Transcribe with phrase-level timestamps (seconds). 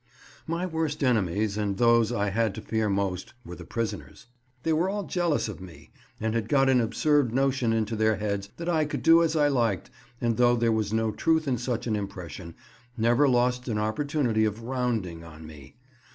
[0.47, 4.25] My worst enemies, and those I had to fear most, were the prisoners.
[4.63, 8.49] They were all jealous of me, and had got an absurd notion into their heads
[8.57, 11.85] that I could do as I liked, and, though there was no truth in such
[11.85, 12.55] an impression,
[12.97, 15.75] never lost an opportunity of "rounding" on me.